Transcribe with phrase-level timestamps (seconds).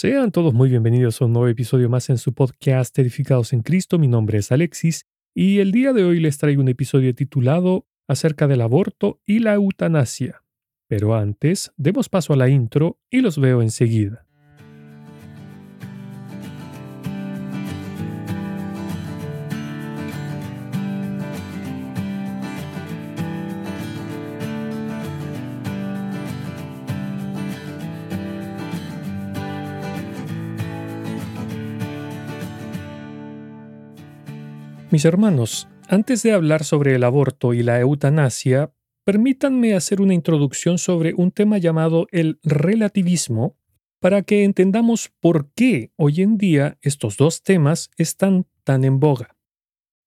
[0.00, 3.98] Sean todos muy bienvenidos a un nuevo episodio más en su podcast Edificados en Cristo.
[3.98, 8.46] Mi nombre es Alexis y el día de hoy les traigo un episodio titulado acerca
[8.46, 10.44] del aborto y la eutanasia.
[10.86, 14.27] Pero antes, demos paso a la intro y los veo enseguida.
[34.90, 38.72] Mis hermanos, antes de hablar sobre el aborto y la eutanasia,
[39.04, 43.58] permítanme hacer una introducción sobre un tema llamado el relativismo
[44.00, 49.36] para que entendamos por qué hoy en día estos dos temas están tan en boga.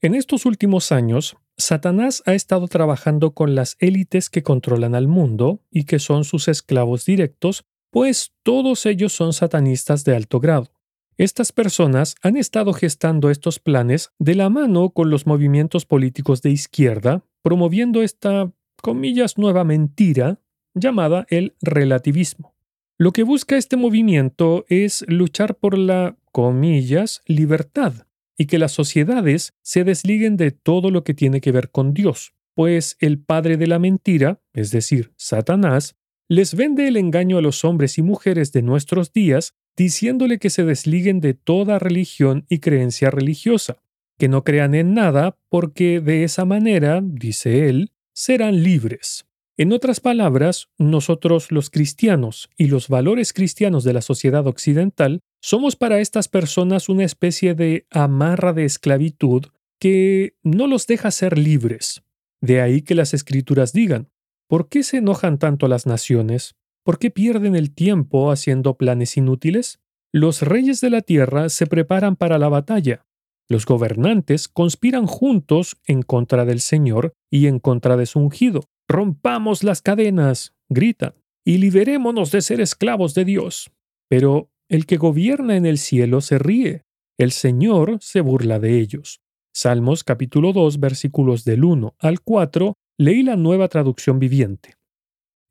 [0.02, 5.62] En estos últimos años, Satanás ha estado trabajando con las élites que controlan al mundo
[5.70, 10.72] y que son sus esclavos directos, pues todos ellos son satanistas de alto grado.
[11.18, 16.52] Estas personas han estado gestando estos planes de la mano con los movimientos políticos de
[16.52, 20.40] izquierda, promoviendo esta, comillas, nueva mentira
[20.74, 22.56] llamada el relativismo.
[22.98, 27.94] Lo que busca este movimiento es luchar por la, comillas, libertad
[28.38, 32.34] y que las sociedades se desliguen de todo lo que tiene que ver con Dios,
[32.54, 35.96] pues el padre de la mentira, es decir, Satanás,
[36.32, 40.64] les vende el engaño a los hombres y mujeres de nuestros días diciéndole que se
[40.64, 43.84] desliguen de toda religión y creencia religiosa,
[44.18, 49.26] que no crean en nada porque de esa manera, dice él, serán libres.
[49.58, 55.76] En otras palabras, nosotros los cristianos y los valores cristianos de la sociedad occidental somos
[55.76, 59.48] para estas personas una especie de amarra de esclavitud
[59.82, 62.04] que no los deja ser libres.
[62.40, 64.08] De ahí que las escrituras digan,
[64.52, 66.58] ¿por qué se enojan tanto las naciones?
[66.84, 69.80] ¿Por qué pierden el tiempo haciendo planes inútiles?
[70.12, 73.06] Los reyes de la tierra se preparan para la batalla.
[73.48, 78.66] Los gobernantes conspiran juntos en contra del Señor y en contra de su ungido.
[78.90, 81.14] Rompamos las cadenas, gritan,
[81.46, 83.72] y liberémonos de ser esclavos de Dios.
[84.10, 86.84] Pero el que gobierna en el cielo se ríe,
[87.18, 89.22] el Señor se burla de ellos.
[89.54, 94.76] Salmos capítulo 2 versículos del 1 al 4, leí la nueva traducción viviente.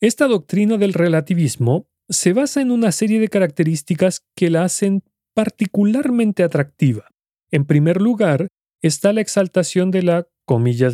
[0.00, 5.02] Esta doctrina del relativismo se basa en una serie de características que la hacen
[5.34, 7.08] particularmente atractiva.
[7.50, 8.46] En primer lugar,
[8.82, 10.28] está la exaltación de la,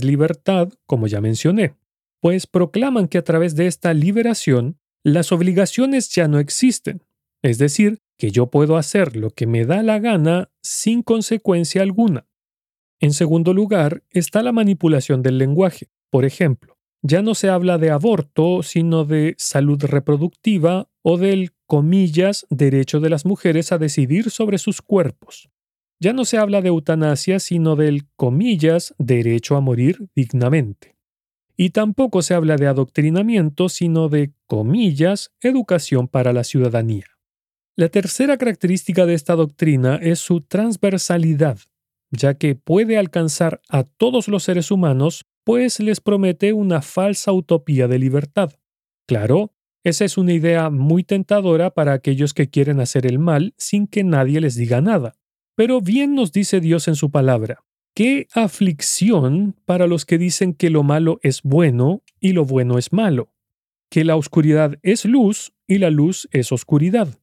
[0.02, 1.76] libertad, como ya mencioné,
[2.20, 7.02] pues proclaman que a través de esta liberación las obligaciones ya no existen,
[7.42, 12.26] es decir, que yo puedo hacer lo que me da la gana sin consecuencia alguna.
[12.98, 15.90] En segundo lugar, está la manipulación del lenguaje.
[16.10, 22.46] Por ejemplo, ya no se habla de aborto, sino de salud reproductiva o del, comillas,
[22.50, 25.48] derecho de las mujeres a decidir sobre sus cuerpos.
[26.00, 30.96] Ya no se habla de eutanasia, sino del, comillas, derecho a morir dignamente.
[31.56, 37.06] Y tampoco se habla de adoctrinamiento, sino de, comillas, educación para la ciudadanía.
[37.76, 41.58] La tercera característica de esta doctrina es su transversalidad,
[42.10, 47.86] ya que puede alcanzar a todos los seres humanos pues les promete una falsa utopía
[47.86, 48.54] de libertad.
[49.06, 49.52] Claro,
[49.84, 54.02] esa es una idea muy tentadora para aquellos que quieren hacer el mal sin que
[54.02, 55.14] nadie les diga nada.
[55.54, 57.62] Pero bien nos dice Dios en su palabra,
[57.94, 62.92] qué aflicción para los que dicen que lo malo es bueno y lo bueno es
[62.92, 63.32] malo,
[63.88, 67.20] que la oscuridad es luz y la luz es oscuridad,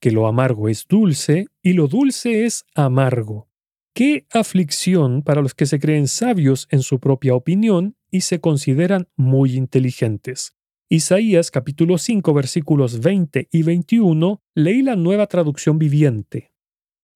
[0.00, 3.47] que lo amargo es dulce y lo dulce es amargo.
[3.94, 9.08] Qué aflicción para los que se creen sabios en su propia opinión y se consideran
[9.16, 10.56] muy inteligentes.
[10.88, 16.52] Isaías capítulo 5 versículos 20 y 21 leí la nueva traducción viviente.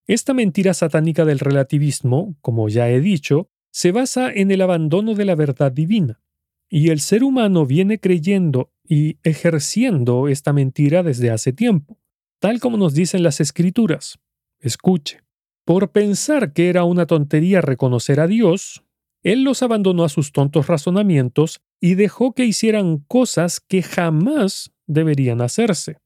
[0.07, 5.25] Esta mentira satánica del relativismo, como ya he dicho, se basa en el abandono de
[5.25, 6.21] la verdad divina,
[6.69, 11.99] y el ser humano viene creyendo y ejerciendo esta mentira desde hace tiempo,
[12.41, 14.19] tal como nos dicen las escrituras.
[14.59, 15.21] Escuche.
[15.65, 18.83] Por pensar que era una tontería reconocer a Dios,
[19.23, 25.41] Él los abandonó a sus tontos razonamientos y dejó que hicieran cosas que jamás deberían
[25.41, 25.99] hacerse.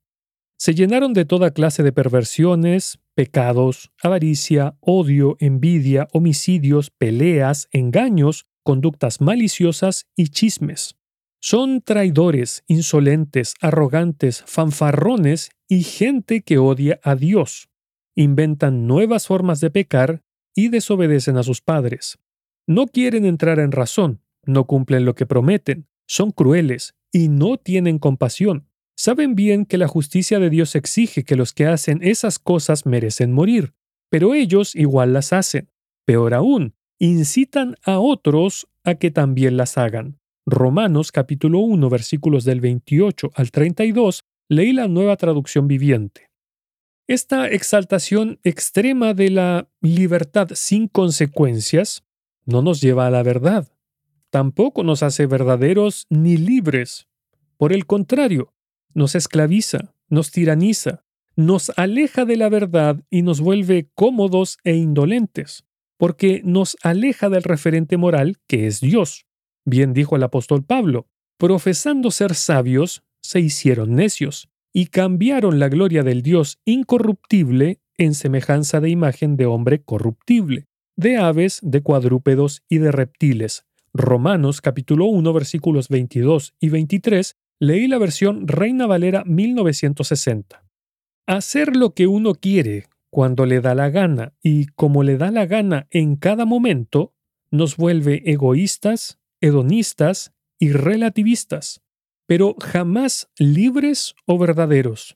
[0.58, 9.22] Se llenaron de toda clase de perversiones, pecados, avaricia, odio, envidia, homicidios, peleas, engaños, conductas
[9.22, 10.96] maliciosas y chismes.
[11.40, 17.68] Son traidores, insolentes, arrogantes, fanfarrones y gente que odia a Dios
[18.16, 20.22] inventan nuevas formas de pecar
[20.54, 22.18] y desobedecen a sus padres.
[22.66, 27.98] No quieren entrar en razón, no cumplen lo que prometen, son crueles y no tienen
[27.98, 28.66] compasión.
[28.98, 33.30] saben bien que la justicia de Dios exige que los que hacen esas cosas merecen
[33.30, 33.74] morir,
[34.08, 35.68] pero ellos igual las hacen.
[36.06, 40.18] Peor aún, incitan a otros a que también las hagan.
[40.46, 46.25] Romanos capítulo 1 versículos del 28 al 32, leí la nueva traducción viviente.
[47.08, 52.02] Esta exaltación extrema de la libertad sin consecuencias
[52.44, 53.68] no nos lleva a la verdad.
[54.30, 57.06] Tampoco nos hace verdaderos ni libres.
[57.58, 58.54] Por el contrario,
[58.92, 61.04] nos esclaviza, nos tiraniza,
[61.36, 65.64] nos aleja de la verdad y nos vuelve cómodos e indolentes,
[65.98, 69.26] porque nos aleja del referente moral que es Dios.
[69.64, 71.06] Bien dijo el apóstol Pablo,
[71.38, 78.78] profesando ser sabios, se hicieron necios y cambiaron la gloria del Dios incorruptible en semejanza
[78.78, 83.64] de imagen de hombre corruptible, de aves, de cuadrúpedos y de reptiles.
[83.94, 90.62] Romanos capítulo 1 versículos 22 y 23, leí la versión Reina Valera 1960.
[91.26, 95.46] Hacer lo que uno quiere cuando le da la gana y como le da la
[95.46, 97.14] gana en cada momento
[97.50, 101.80] nos vuelve egoístas, hedonistas y relativistas
[102.26, 105.14] pero jamás libres o verdaderos.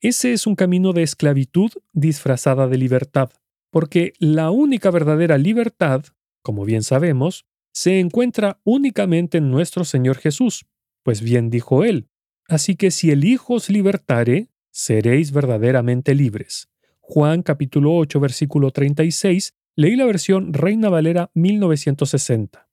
[0.00, 3.30] Ese es un camino de esclavitud disfrazada de libertad,
[3.70, 6.04] porque la única verdadera libertad,
[6.42, 10.66] como bien sabemos, se encuentra únicamente en nuestro Señor Jesús,
[11.02, 12.08] pues bien dijo él,
[12.48, 16.68] así que si el Hijo os libertare, seréis verdaderamente libres.
[17.00, 22.68] Juan capítulo 8 versículo 36, leí la versión Reina Valera 1960.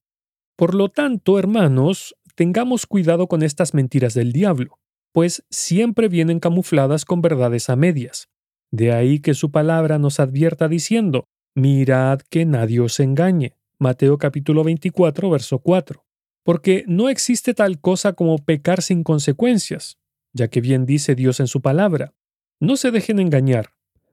[0.56, 4.80] Por lo tanto, hermanos, tengamos cuidado con estas mentiras del diablo,
[5.12, 8.30] pues siempre vienen camufladas con verdades a medias.
[8.72, 13.58] De ahí que su palabra nos advierta diciendo, mirad que nadie os engañe.
[13.78, 16.06] Mateo capítulo 24, verso 4.
[16.46, 19.98] Porque no existe tal cosa como pecar sin consecuencias,
[20.32, 22.14] ya que bien dice Dios en su palabra.
[22.62, 23.72] No se dejen engañar.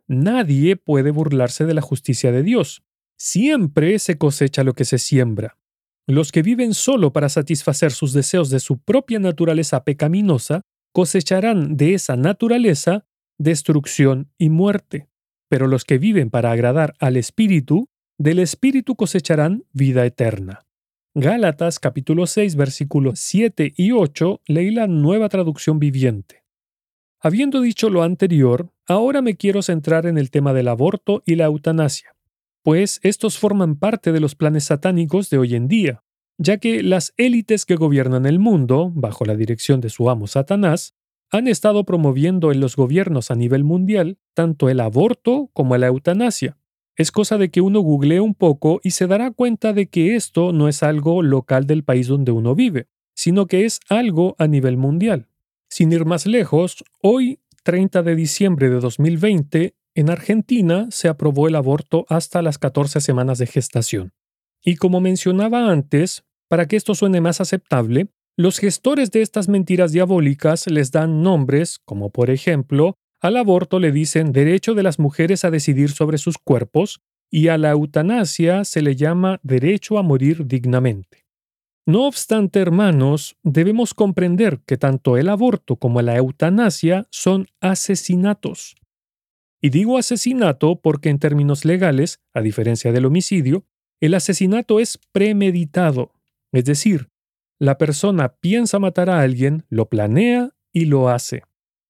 [0.08, 2.82] Nadie puede burlarse de la justicia de Dios.
[3.16, 5.58] Siempre se cosecha lo que se siembra.
[6.08, 10.62] Los que viven solo para satisfacer sus deseos de su propia naturaleza pecaminosa
[10.92, 13.04] cosecharán de esa naturaleza
[13.38, 15.08] destrucción y muerte.
[15.48, 17.88] Pero los que viven para agradar al Espíritu,
[18.18, 20.64] del Espíritu cosecharán vida eterna.
[21.14, 26.44] Gálatas capítulo 6 versículos 7 y 8 leí la nueva traducción viviente.
[27.20, 31.46] Habiendo dicho lo anterior, ahora me quiero centrar en el tema del aborto y la
[31.46, 32.15] eutanasia
[32.66, 36.02] pues estos forman parte de los planes satánicos de hoy en día,
[36.36, 40.96] ya que las élites que gobiernan el mundo, bajo la dirección de su amo Satanás,
[41.30, 46.58] han estado promoviendo en los gobiernos a nivel mundial tanto el aborto como la eutanasia.
[46.96, 50.52] Es cosa de que uno googlee un poco y se dará cuenta de que esto
[50.52, 54.76] no es algo local del país donde uno vive, sino que es algo a nivel
[54.76, 55.28] mundial.
[55.70, 61.56] Sin ir más lejos, hoy, 30 de diciembre de 2020, en Argentina se aprobó el
[61.56, 64.12] aborto hasta las 14 semanas de gestación.
[64.62, 69.92] Y como mencionaba antes, para que esto suene más aceptable, los gestores de estas mentiras
[69.92, 75.46] diabólicas les dan nombres, como por ejemplo, al aborto le dicen derecho de las mujeres
[75.46, 77.00] a decidir sobre sus cuerpos
[77.30, 81.24] y a la eutanasia se le llama derecho a morir dignamente.
[81.86, 88.76] No obstante, hermanos, debemos comprender que tanto el aborto como la eutanasia son asesinatos.
[89.66, 93.66] Y digo asesinato porque en términos legales, a diferencia del homicidio,
[94.00, 96.12] el asesinato es premeditado,
[96.52, 97.08] es decir,
[97.58, 101.42] la persona piensa matar a alguien, lo planea y lo hace,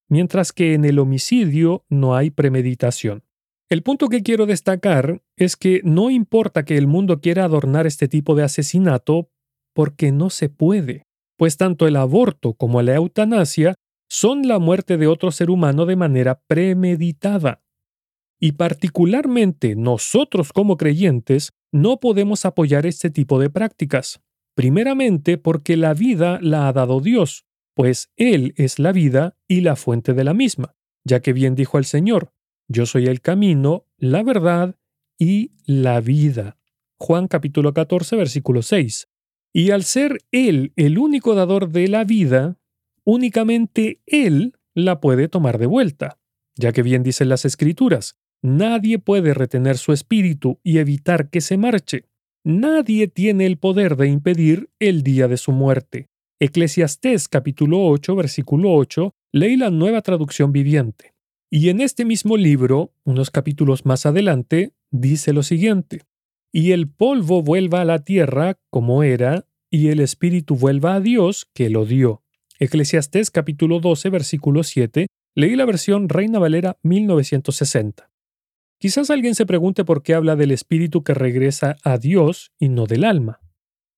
[0.09, 3.25] mientras que en el homicidio no hay premeditación.
[3.68, 8.09] El punto que quiero destacar es que no importa que el mundo quiera adornar este
[8.09, 9.28] tipo de asesinato,
[9.75, 11.02] porque no se puede,
[11.37, 13.75] pues tanto el aborto como la eutanasia
[14.09, 17.61] son la muerte de otro ser humano de manera premeditada.
[18.38, 24.21] Y particularmente nosotros como creyentes no podemos apoyar este tipo de prácticas.
[24.55, 29.76] Primeramente porque la vida la ha dado Dios, pues Él es la vida y la
[29.76, 30.75] fuente de la misma,
[31.05, 32.33] ya que bien dijo el Señor,
[32.69, 34.76] yo soy el camino, la verdad
[35.19, 36.57] y la vida.
[36.99, 39.09] Juan capítulo 14 versículo 6.
[39.52, 42.59] Y al ser Él el único dador de la vida,
[43.05, 46.19] únicamente Él la puede tomar de vuelta,
[46.57, 51.57] ya que bien dicen las Escrituras, nadie puede retener su espíritu y evitar que se
[51.57, 52.05] marche.
[52.45, 56.09] Nadie tiene el poder de impedir el día de su muerte.
[56.41, 61.15] Eclesiastés capítulo 8 versículo 8, leí la nueva traducción viviente.
[61.50, 66.03] Y en este mismo libro, unos capítulos más adelante, dice lo siguiente,
[66.53, 71.47] y el polvo vuelva a la tierra como era, y el espíritu vuelva a Dios
[71.53, 72.23] que lo dio
[72.59, 78.09] Eclesiastés capítulo 12, versículo 7, leí la versión Reina Valera 1960.
[78.78, 82.87] Quizás alguien se pregunte por qué habla del espíritu que regresa a Dios y no
[82.87, 83.40] del alma.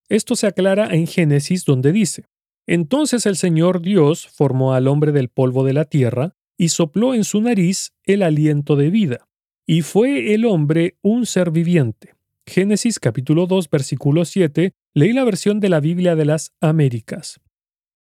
[0.09, 2.25] Esto se aclara en Génesis donde dice,
[2.67, 7.25] Entonces el Señor Dios formó al hombre del polvo de la tierra y sopló en
[7.25, 9.29] su nariz el aliento de vida,
[9.67, 12.15] y fue el hombre un ser viviente.
[12.47, 17.41] Génesis capítulo 2 versículo 7, leí la versión de la Biblia de las Américas.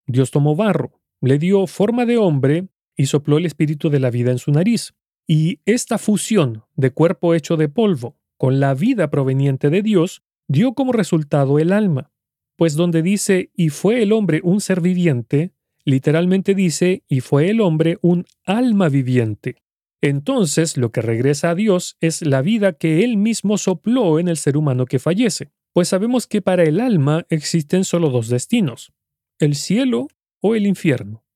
[0.07, 4.31] Dios tomó barro, le dio forma de hombre y sopló el espíritu de la vida
[4.31, 4.93] en su nariz.
[5.27, 10.73] Y esta fusión de cuerpo hecho de polvo con la vida proveniente de Dios dio
[10.73, 12.11] como resultado el alma.
[12.55, 15.51] Pues donde dice y fue el hombre un ser viviente,
[15.83, 19.57] literalmente dice y fue el hombre un alma viviente.
[20.01, 24.37] Entonces lo que regresa a Dios es la vida que Él mismo sopló en el
[24.37, 28.93] ser humano que fallece, pues sabemos que para el alma existen solo dos destinos,
[29.39, 30.07] el cielo
[30.39, 31.26] o el infierno.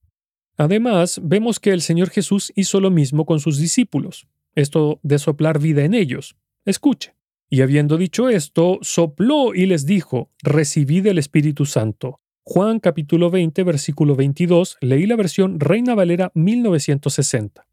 [0.61, 5.57] Además, vemos que el Señor Jesús hizo lo mismo con sus discípulos, esto de soplar
[5.57, 6.35] vida en ellos.
[6.65, 7.15] Escuche.
[7.49, 12.19] Y habiendo dicho esto, sopló y les dijo, recibid el Espíritu Santo.
[12.43, 17.65] Juan capítulo 20, versículo 22, leí la versión Reina Valera 1960.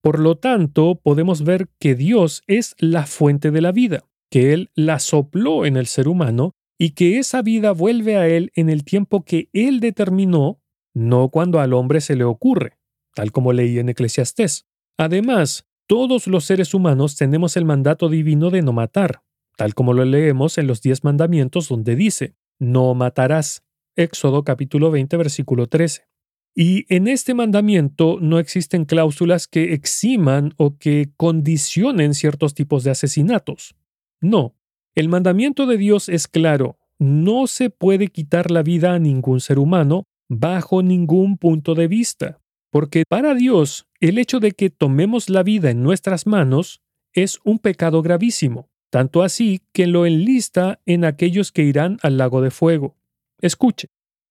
[0.00, 4.70] Por lo tanto, podemos ver que Dios es la fuente de la vida, que Él
[4.76, 8.84] la sopló en el ser humano y que esa vida vuelve a Él en el
[8.84, 10.57] tiempo que Él determinó,
[10.98, 12.76] no cuando al hombre se le ocurre,
[13.14, 14.66] tal como leí en Eclesiastés.
[14.98, 19.22] Además, todos los seres humanos tenemos el mandato divino de no matar,
[19.56, 23.62] tal como lo leemos en los diez mandamientos donde dice, no matarás.
[23.96, 26.08] Éxodo capítulo 20 versículo 13.
[26.54, 32.90] Y en este mandamiento no existen cláusulas que eximan o que condicionen ciertos tipos de
[32.90, 33.76] asesinatos.
[34.20, 34.56] No,
[34.96, 39.60] el mandamiento de Dios es claro, no se puede quitar la vida a ningún ser
[39.60, 45.42] humano bajo ningún punto de vista, porque para Dios el hecho de que tomemos la
[45.42, 46.80] vida en nuestras manos
[47.12, 52.42] es un pecado gravísimo, tanto así que lo enlista en aquellos que irán al lago
[52.42, 52.96] de fuego.
[53.40, 53.88] Escuche,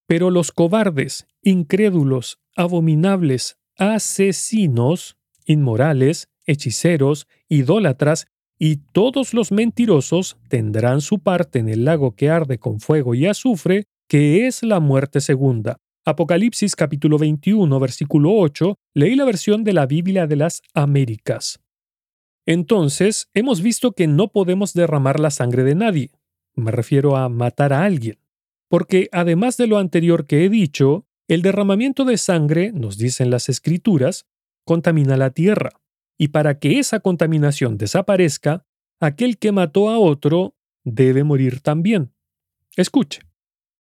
[0.08, 8.28] pero los cobardes, incrédulos, abominables, asesinos, inmorales, hechiceros, idólatras
[8.58, 13.28] y todos los mentirosos tendrán su parte en el lago que arde con fuego y
[13.28, 15.78] azufre, que es la muerte segunda.
[16.08, 21.60] Apocalipsis capítulo 21, versículo 8, leí la versión de la Biblia de las Américas.
[22.46, 26.12] Entonces, hemos visto que no podemos derramar la sangre de nadie.
[26.56, 28.20] Me refiero a matar a alguien.
[28.70, 33.50] Porque además de lo anterior que he dicho, el derramamiento de sangre, nos dicen las
[33.50, 34.28] escrituras,
[34.64, 35.72] contamina la tierra
[36.18, 38.66] y para que esa contaminación desaparezca,
[39.02, 42.14] aquel que mató a otro debe morir también.
[42.78, 43.24] Escuche.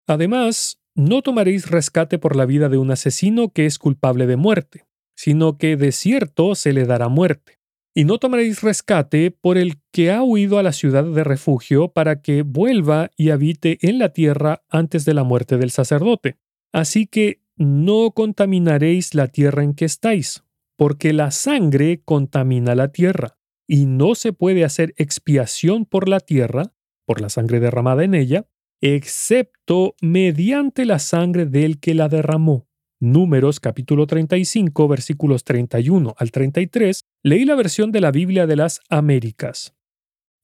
[0.09, 4.87] Además, no tomaréis rescate por la vida de un asesino que es culpable de muerte,
[5.15, 7.59] sino que de cierto se le dará muerte.
[7.95, 12.21] Y no tomaréis rescate por el que ha huido a la ciudad de refugio para
[12.23, 16.37] que vuelva y habite en la tierra antes de la muerte del sacerdote.
[16.73, 20.45] Así que no contaminaréis la tierra en que estáis,
[20.77, 26.75] porque la sangre contamina la tierra, y no se puede hacer expiación por la tierra,
[27.07, 28.47] por la sangre derramada en ella,
[28.81, 32.69] excepto mediante la sangre del que la derramó.
[32.99, 38.81] Números capítulo 35 versículos 31 al 33, leí la versión de la Biblia de las
[38.89, 39.75] Américas.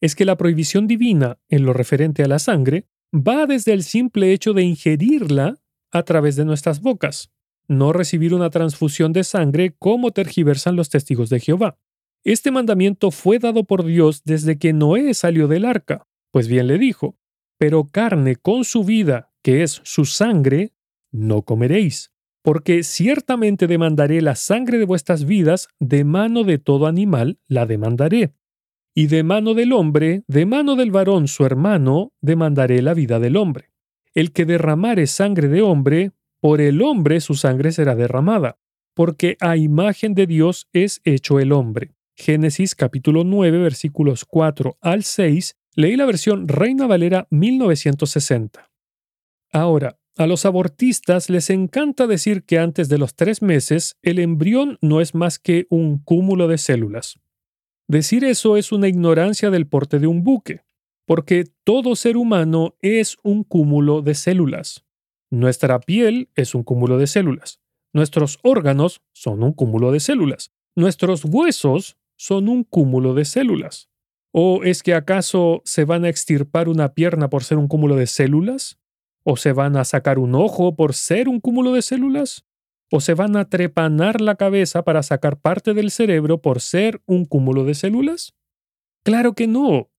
[0.01, 4.33] Es que la prohibición divina en lo referente a la sangre va desde el simple
[4.33, 5.57] hecho de ingerirla
[5.93, 7.31] a través de nuestras bocas,
[7.69, 11.79] no recibir una transfusión de sangre como tergiversan los testigos de Jehová.
[12.25, 16.79] Este mandamiento fue dado por Dios desde que Noé salió del arca, pues bien le
[16.79, 17.17] dijo,
[17.63, 20.73] pero carne con su vida, que es su sangre,
[21.13, 22.11] no comeréis,
[22.43, 28.35] porque ciertamente demandaré la sangre de vuestras vidas, de mano de todo animal la demandaré.
[28.97, 33.37] Y de mano del hombre, de mano del varón su hermano, demandaré la vida del
[33.37, 33.71] hombre.
[34.13, 38.59] El que derramare sangre de hombre, por el hombre su sangre será derramada,
[38.93, 41.95] porque a imagen de Dios es hecho el hombre.
[42.17, 48.71] Génesis capítulo 9 versículos 4 al 6, leí la versión Reina Valera 1960.
[49.53, 54.79] Ahora, a los abortistas les encanta decir que antes de los tres meses el embrión
[54.83, 57.19] no es más que un cúmulo de células.
[57.89, 60.61] Decir eso es una ignorancia del porte de un buque,
[61.07, 64.85] porque todo ser humano es un cúmulo de células.
[65.31, 67.61] Nuestra piel es un cúmulo de células.
[67.95, 70.53] Nuestros órganos son un cúmulo de células.
[70.75, 73.92] Nuestros huesos son un cúmulo de células.
[74.35, 78.07] ¿O es que acaso se van a extirpar una pierna por ser un cúmulo de
[78.07, 78.79] células?
[79.25, 82.47] ¿O se van a sacar un ojo por ser un cúmulo de células?
[82.91, 87.27] ¿O se van a trepanar la cabeza para sacar parte del cerebro por ser un
[87.27, 88.35] cúmulo de células?
[89.05, 89.91] Claro que no.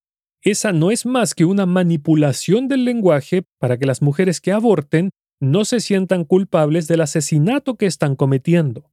[0.42, 5.12] Esa no es más que una manipulación del lenguaje para que las mujeres que aborten
[5.40, 8.92] no se sientan culpables del asesinato que están cometiendo.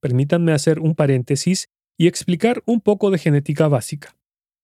[0.00, 4.17] Permítanme hacer un paréntesis y explicar un poco de genética básica.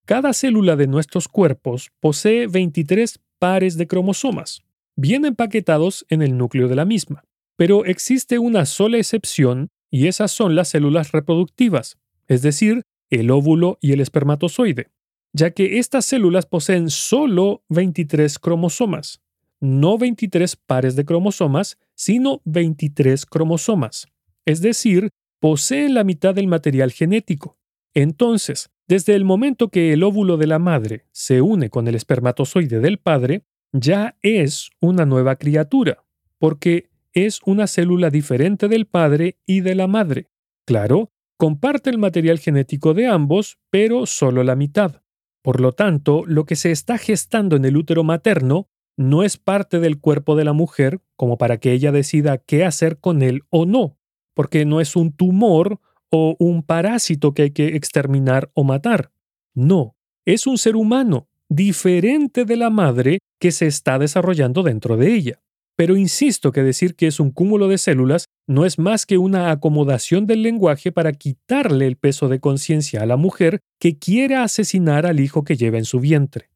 [0.05, 4.61] Cada célula de nuestros cuerpos posee 23 pares de cromosomas,
[4.95, 7.23] bien empaquetados en el núcleo de la misma.
[7.57, 11.97] Pero existe una sola excepción y esas son las células reproductivas,
[12.27, 14.91] es decir, el óvulo y el espermatozoide,
[15.33, 19.21] ya que estas células poseen solo 23 cromosomas,
[19.59, 24.07] no 23 pares de cromosomas, sino 23 cromosomas,
[24.45, 25.09] es decir,
[25.39, 27.57] poseen la mitad del material genético.
[27.95, 32.79] Entonces, desde el momento que el óvulo de la madre se une con el espermatozoide
[32.79, 36.05] del padre, ya es una nueva criatura,
[36.37, 40.29] porque es una célula diferente del padre y de la madre.
[40.65, 45.01] Claro, comparte el material genético de ambos, pero solo la mitad.
[45.41, 49.79] Por lo tanto, lo que se está gestando en el útero materno no es parte
[49.79, 53.65] del cuerpo de la mujer como para que ella decida qué hacer con él o
[53.65, 53.97] no,
[54.33, 55.79] porque no es un tumor
[56.11, 59.11] o un parásito que hay que exterminar o matar.
[59.53, 59.95] No,
[60.25, 65.41] es un ser humano diferente de la madre que se está desarrollando dentro de ella.
[65.77, 69.51] Pero insisto que decir que es un cúmulo de células no es más que una
[69.51, 75.05] acomodación del lenguaje para quitarle el peso de conciencia a la mujer que quiera asesinar
[75.05, 76.49] al hijo que lleva en su vientre.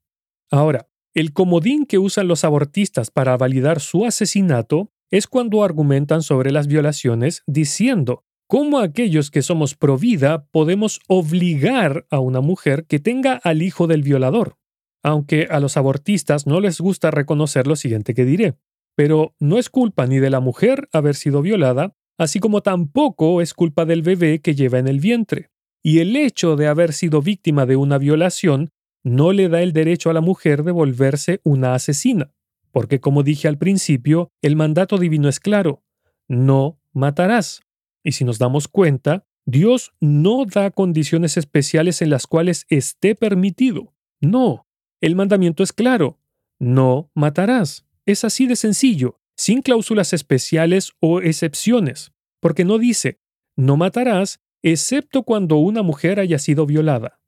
[0.49, 6.51] Ahora, el comodín que usan los abortistas para validar su asesinato es cuando argumentan sobre
[6.51, 12.99] las violaciones diciendo cómo aquellos que somos pro vida podemos obligar a una mujer que
[12.99, 14.59] tenga al hijo del violador
[15.03, 18.55] aunque a los abortistas no les gusta reconocer lo siguiente que diré.
[18.95, 23.53] Pero no es culpa ni de la mujer haber sido violada, así como tampoco es
[23.53, 25.49] culpa del bebé que lleva en el vientre.
[25.81, 28.71] Y el hecho de haber sido víctima de una violación
[29.03, 32.33] no le da el derecho a la mujer de volverse una asesina,
[32.71, 35.83] porque como dije al principio, el mandato divino es claro,
[36.27, 37.61] no matarás.
[38.03, 43.93] Y si nos damos cuenta, Dios no da condiciones especiales en las cuales esté permitido.
[44.21, 44.67] No,
[45.01, 46.19] el mandamiento es claro,
[46.59, 47.85] no matarás.
[48.05, 53.19] Es así de sencillo, sin cláusulas especiales o excepciones, porque no dice,
[53.55, 57.19] no matarás, excepto cuando una mujer haya sido violada.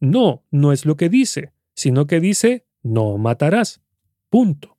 [0.00, 3.80] No, no es lo que dice, sino que dice, no matarás.
[4.30, 4.78] Punto.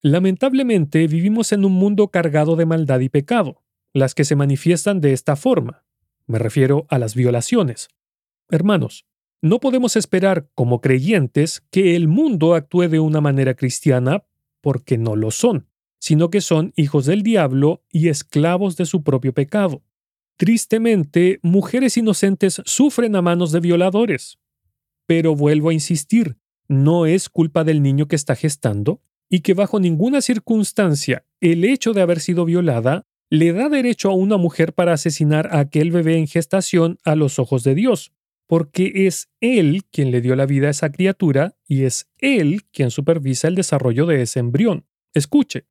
[0.00, 3.61] Lamentablemente vivimos en un mundo cargado de maldad y pecado,
[3.92, 5.84] las que se manifiestan de esta forma.
[6.26, 7.88] Me refiero a las violaciones.
[8.48, 9.06] Hermanos,
[9.40, 14.24] no podemos esperar, como creyentes, que el mundo actúe de una manera cristiana
[14.60, 19.34] porque no lo son, sino que son hijos del diablo y esclavos de su propio
[19.34, 19.82] pecado.
[20.36, 24.38] Tristemente, mujeres inocentes sufren a manos de violadores.
[25.06, 29.80] Pero vuelvo a insistir, no es culpa del niño que está gestando y que bajo
[29.80, 34.92] ninguna circunstancia el hecho de haber sido violada le da derecho a una mujer para
[34.92, 38.12] asesinar a aquel bebé en gestación a los ojos de Dios
[38.52, 42.90] porque es Él quien le dio la vida a esa criatura y es Él quien
[42.90, 44.84] supervisa el desarrollo de ese embrión.
[45.14, 45.64] Escuche,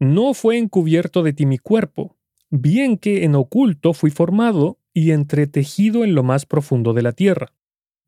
[0.00, 2.16] no fue encubierto de ti mi cuerpo,
[2.48, 7.52] bien que en oculto fui formado y entretejido en lo más profundo de la tierra.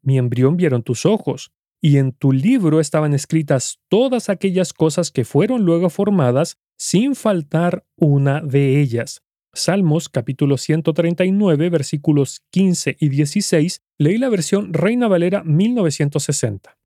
[0.00, 5.26] Mi embrión vieron tus ojos, y en tu libro estaban escritas todas aquellas cosas que
[5.26, 9.22] fueron luego formadas sin faltar una de ellas.
[9.52, 16.78] Salmos capítulo 139 versículos 15 y 16, leí la versión Reina Valera 1960.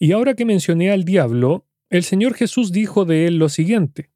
[0.00, 4.10] Y ahora que mencioné al diablo, el Señor Jesús dijo de él lo siguiente,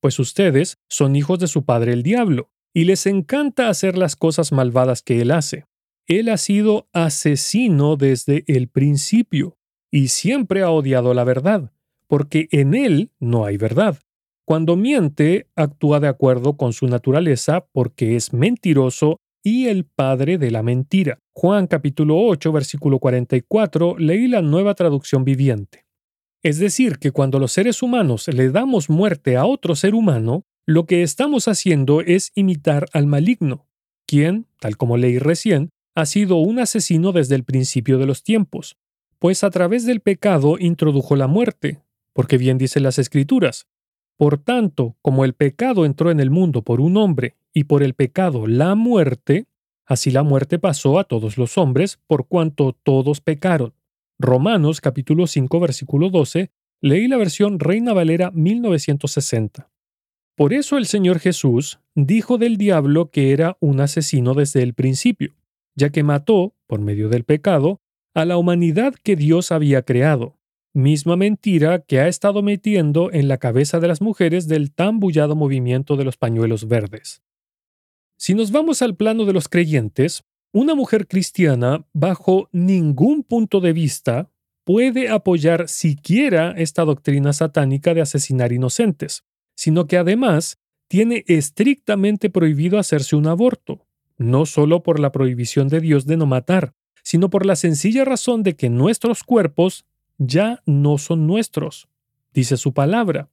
[0.00, 4.52] pues ustedes son hijos de su padre el diablo, y les encanta hacer las cosas
[4.52, 5.66] malvadas que él hace.
[6.06, 9.58] Él ha sido asesino desde el principio,
[9.90, 11.72] y siempre ha odiado la verdad,
[12.06, 13.98] porque en él no hay verdad.
[14.50, 20.50] Cuando miente, actúa de acuerdo con su naturaleza porque es mentiroso y el padre de
[20.50, 21.20] la mentira.
[21.32, 25.86] Juan capítulo 8, versículo 44, leí la nueva traducción viviente.
[26.42, 30.84] Es decir, que cuando los seres humanos le damos muerte a otro ser humano, lo
[30.84, 33.68] que estamos haciendo es imitar al maligno,
[34.04, 38.76] quien, tal como leí recién, ha sido un asesino desde el principio de los tiempos,
[39.20, 43.68] pues a través del pecado introdujo la muerte, porque bien dicen las escrituras,
[44.20, 47.94] por tanto, como el pecado entró en el mundo por un hombre y por el
[47.94, 49.46] pecado la muerte,
[49.86, 53.72] así la muerte pasó a todos los hombres por cuanto todos pecaron.
[54.18, 56.50] Romanos capítulo 5 versículo 12
[56.82, 59.70] Leí la versión Reina Valera 1960.
[60.36, 65.34] Por eso el Señor Jesús dijo del diablo que era un asesino desde el principio,
[65.74, 67.80] ya que mató, por medio del pecado,
[68.12, 70.36] a la humanidad que Dios había creado,
[70.72, 75.34] misma mentira que ha estado metiendo en la cabeza de las mujeres del tan bullado
[75.34, 77.22] movimiento de los pañuelos verdes.
[78.16, 83.72] Si nos vamos al plano de los creyentes, una mujer cristiana, bajo ningún punto de
[83.72, 84.30] vista,
[84.64, 89.24] puede apoyar siquiera esta doctrina satánica de asesinar inocentes,
[89.56, 93.86] sino que además tiene estrictamente prohibido hacerse un aborto,
[94.18, 98.42] no solo por la prohibición de Dios de no matar, sino por la sencilla razón
[98.42, 99.86] de que nuestros cuerpos
[100.20, 101.88] ya no son nuestros,
[102.32, 103.30] dice su palabra.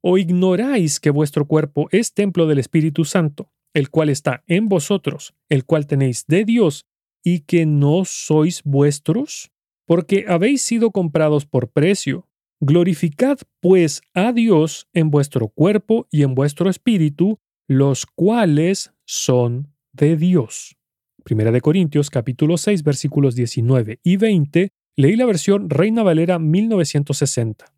[0.00, 5.34] ¿O ignoráis que vuestro cuerpo es templo del Espíritu Santo, el cual está en vosotros,
[5.48, 6.86] el cual tenéis de Dios,
[7.24, 9.50] y que no sois vuestros?
[9.86, 12.28] Porque habéis sido comprados por precio.
[12.60, 20.16] Glorificad pues a Dios en vuestro cuerpo y en vuestro espíritu, los cuales son de
[20.16, 20.76] Dios.
[21.24, 27.72] Primera de Corintios capítulo 6 versículos 19 y 20 Leí la versión Reina Valera 1960.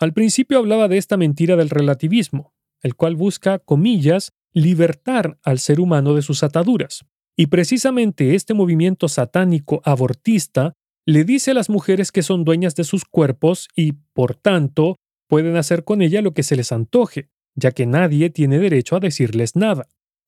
[0.00, 5.78] Al principio hablaba de esta mentira del relativismo, el cual busca, comillas, libertar al ser
[5.78, 7.04] humano de sus ataduras.
[7.36, 10.72] Y precisamente este movimiento satánico abortista
[11.04, 14.96] le dice a las mujeres que son dueñas de sus cuerpos y, por tanto,
[15.28, 19.00] pueden hacer con ella lo que se les antoje, ya que nadie tiene derecho a
[19.00, 19.86] decirles nada.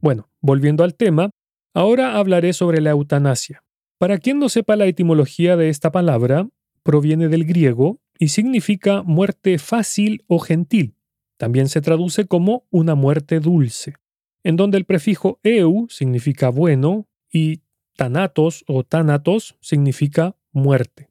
[0.00, 1.30] Bueno, volviendo al tema,
[1.74, 3.62] ahora hablaré sobre la eutanasia.
[3.98, 6.48] Para quien no sepa la etimología de esta palabra,
[6.82, 10.94] proviene del griego y significa muerte fácil o gentil.
[11.36, 13.94] También se traduce como una muerte dulce,
[14.44, 17.62] en donde el prefijo eu significa bueno y
[17.96, 21.07] tanatos o tanatos significa muerte.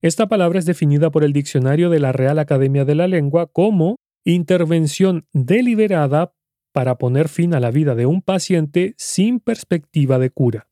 [0.00, 3.96] Esta palabra es definida por el diccionario de la Real Academia de la Lengua como
[4.24, 6.34] intervención deliberada
[6.72, 10.68] para poner fin a la vida de un paciente sin perspectiva de cura.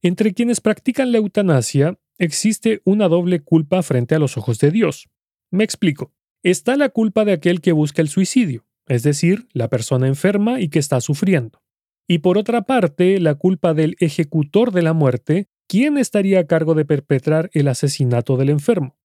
[0.00, 5.08] Entre quienes practican la eutanasia existe una doble culpa frente a los ojos de Dios.
[5.50, 6.12] Me explico.
[6.44, 10.68] Está la culpa de aquel que busca el suicidio, es decir, la persona enferma y
[10.68, 11.62] que está sufriendo.
[12.06, 16.74] Y por otra parte, la culpa del ejecutor de la muerte, ¿quién estaría a cargo
[16.74, 18.96] de perpetrar el asesinato del enfermo?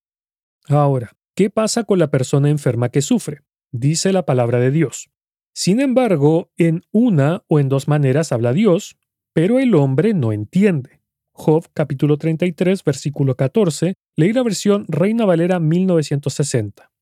[0.66, 3.42] Ahora, ¿qué pasa con la persona enferma que sufre?
[3.70, 5.10] Dice la palabra de Dios.
[5.52, 8.96] Sin embargo, en una o en dos maneras habla Dios,
[9.32, 11.00] pero el hombre no entiende.
[11.32, 16.92] Job capítulo 33 versículo 14, leí la versión Reina Valera 1960.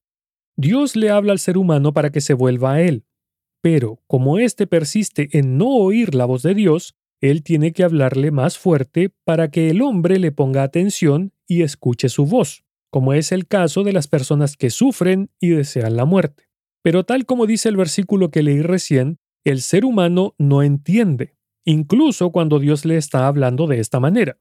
[0.56, 3.04] Dios le habla al ser humano para que se vuelva a él,
[3.62, 8.32] pero como éste persiste en no oír la voz de Dios, él tiene que hablarle
[8.32, 13.30] más fuerte para que el hombre le ponga atención y escuche su voz, como es
[13.30, 16.48] el caso de las personas que sufren y desean la muerte.
[16.82, 22.32] Pero tal como dice el versículo que leí recién, el ser humano no entiende, incluso
[22.32, 24.40] cuando Dios le está hablando de esta manera.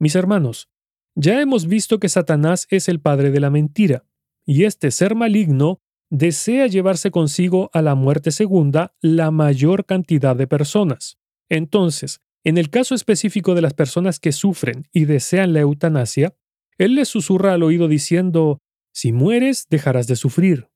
[0.00, 0.68] Mis hermanos,
[1.14, 4.04] ya hemos visto que Satanás es el padre de la mentira,
[4.44, 5.80] y este ser maligno
[6.10, 11.18] desea llevarse consigo a la muerte segunda la mayor cantidad de personas.
[11.48, 16.34] Entonces, en el caso específico de las personas que sufren y desean la eutanasia,
[16.76, 18.60] él les susurra al oído diciendo,
[18.92, 20.68] si mueres, dejarás de sufrir.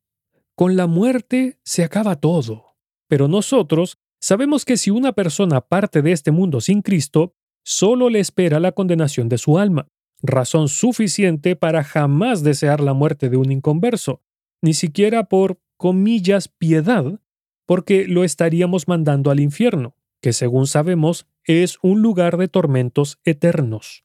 [0.55, 2.77] Con la muerte se acaba todo.
[3.07, 8.21] Pero nosotros sabemos que si una persona parte de este mundo sin Cristo, solo le
[8.21, 9.89] espera la condenación de su alma,
[10.23, 14.23] razón suficiente para jamás desear la muerte de un inconverso,
[14.63, 17.21] ni siquiera por, comillas, piedad,
[17.67, 24.05] porque lo estaríamos mandando al infierno, que según sabemos es un lugar de tormentos eternos.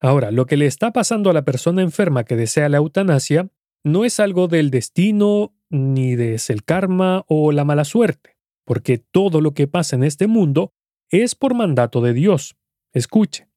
[0.00, 3.50] Ahora, lo que le está pasando a la persona enferma que desea la eutanasia
[3.84, 9.40] no es algo del destino, ni de el karma o la mala suerte, porque todo
[9.40, 10.72] lo que pasa en este mundo
[11.10, 12.56] es por mandato de Dios.
[12.92, 13.48] Escuche.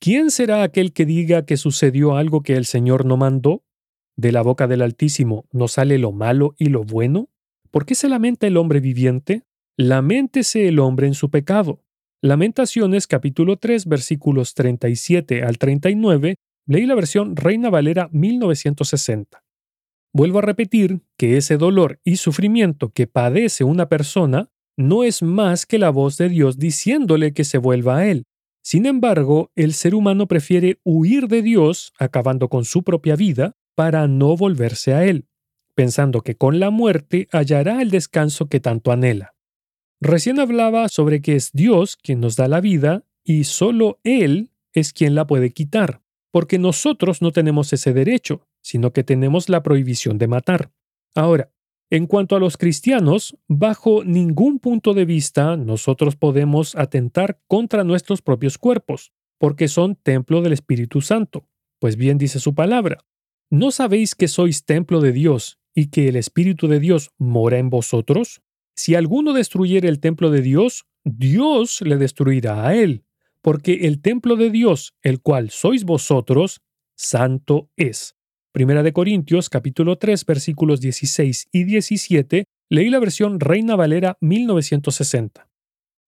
[0.00, 3.64] ¿Quién será aquel que diga que sucedió algo que el Señor no mandó?
[4.16, 7.28] ¿De la boca del Altísimo no sale lo malo y lo bueno?
[7.70, 9.44] ¿Por qué se lamenta el hombre viviente?
[9.80, 11.84] Laméntese el hombre en su pecado.
[12.20, 16.34] Lamentaciones capítulo 3 versículos 37 al 39,
[16.66, 19.44] leí la versión Reina Valera 1960.
[20.12, 25.64] Vuelvo a repetir que ese dolor y sufrimiento que padece una persona no es más
[25.64, 28.24] que la voz de Dios diciéndole que se vuelva a Él.
[28.64, 34.08] Sin embargo, el ser humano prefiere huir de Dios, acabando con su propia vida, para
[34.08, 35.28] no volverse a Él,
[35.76, 39.37] pensando que con la muerte hallará el descanso que tanto anhela.
[40.00, 44.92] Recién hablaba sobre que es Dios quien nos da la vida y solo Él es
[44.92, 50.18] quien la puede quitar, porque nosotros no tenemos ese derecho, sino que tenemos la prohibición
[50.18, 50.72] de matar.
[51.14, 51.50] Ahora,
[51.90, 58.22] en cuanto a los cristianos, bajo ningún punto de vista nosotros podemos atentar contra nuestros
[58.22, 61.48] propios cuerpos, porque son templo del Espíritu Santo.
[61.80, 63.04] Pues bien dice su palabra,
[63.50, 67.70] ¿no sabéis que sois templo de Dios y que el Espíritu de Dios mora en
[67.70, 68.42] vosotros?
[68.78, 73.04] Si alguno destruyere el templo de Dios, Dios le destruirá a él,
[73.42, 76.60] porque el templo de Dios, el cual sois vosotros,
[76.94, 78.14] santo es.
[78.52, 85.48] Primera de Corintios capítulo 3 versículos 16 y 17, leí la versión Reina Valera 1960.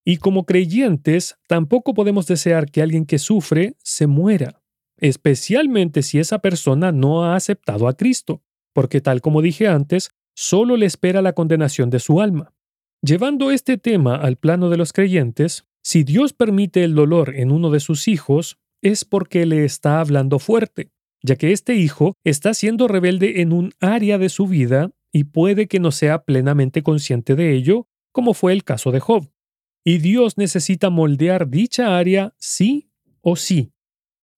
[0.05, 4.63] Y como creyentes, tampoco podemos desear que alguien que sufre se muera,
[4.95, 10.77] especialmente si esa persona no ha aceptado a Cristo, porque tal como dije antes, solo
[10.77, 12.53] le espera la condenación de su alma.
[13.03, 17.71] Llevando este tema al plano de los creyentes, si Dios permite el dolor en uno
[17.71, 20.91] de sus hijos, es porque le está hablando fuerte,
[21.23, 25.67] ya que este hijo está siendo rebelde en un área de su vida y puede
[25.67, 29.31] que no sea plenamente consciente de ello, como fue el caso de Job.
[29.83, 33.73] Y Dios necesita moldear dicha área sí o sí.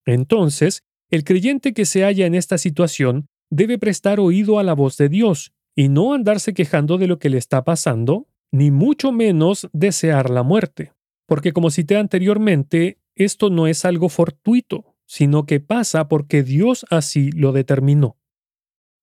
[0.06, 4.96] Entonces, el creyente que se halla en esta situación debe prestar oído a la voz
[4.96, 9.68] de Dios y no andarse quejando de lo que le está pasando ni mucho menos
[9.74, 10.94] desear la muerte,
[11.26, 17.32] porque como cité anteriormente, esto no es algo fortuito, sino que pasa porque Dios así
[17.32, 18.16] lo determinó.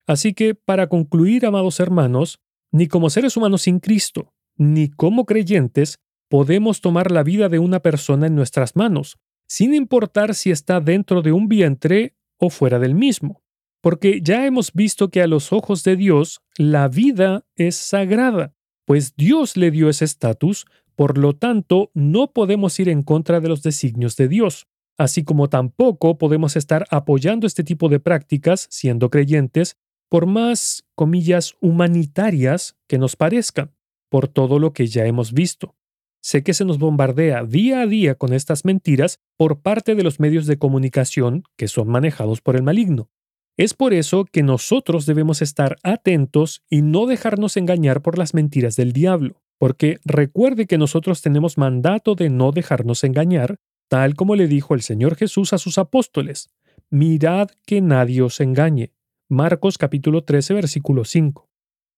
[0.07, 2.39] Así que, para concluir, amados hermanos,
[2.71, 7.81] ni como seres humanos sin Cristo, ni como creyentes, podemos tomar la vida de una
[7.81, 9.17] persona en nuestras manos,
[9.49, 13.43] sin importar si está dentro de un vientre o fuera del mismo,
[13.81, 19.15] porque ya hemos visto que a los ojos de Dios la vida es sagrada pues
[19.15, 20.65] Dios le dio ese estatus,
[20.95, 24.67] por lo tanto no podemos ir en contra de los designios de Dios,
[24.97, 29.77] así como tampoco podemos estar apoyando este tipo de prácticas siendo creyentes,
[30.09, 33.71] por más, comillas, humanitarias que nos parezcan,
[34.09, 35.75] por todo lo que ya hemos visto.
[36.21, 40.19] Sé que se nos bombardea día a día con estas mentiras por parte de los
[40.19, 43.09] medios de comunicación que son manejados por el maligno.
[43.57, 48.75] Es por eso que nosotros debemos estar atentos y no dejarnos engañar por las mentiras
[48.75, 53.57] del diablo, porque recuerde que nosotros tenemos mandato de no dejarnos engañar,
[53.89, 56.49] tal como le dijo el Señor Jesús a sus apóstoles.
[56.89, 58.93] Mirad que nadie os engañe.
[59.29, 61.49] Marcos capítulo 13 versículo 5.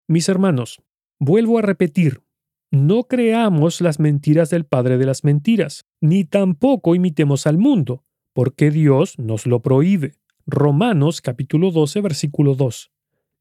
[0.09, 0.83] Mis hermanos,
[1.19, 2.23] vuelvo a repetir,
[2.71, 8.71] no creamos las mentiras del Padre de las Mentiras, ni tampoco imitemos al mundo, porque
[8.71, 10.15] Dios nos lo prohíbe.
[10.47, 12.91] Romanos capítulo 12 versículo 2.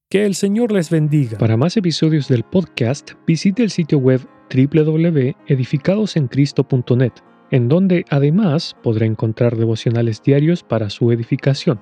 [0.09, 1.37] Que el Señor les bendiga.
[1.37, 4.21] Para más episodios del podcast, visite el sitio web
[4.53, 7.13] www.edificadosencristo.net,
[7.49, 11.79] en donde además podrá encontrar devocionales diarios para su edificación.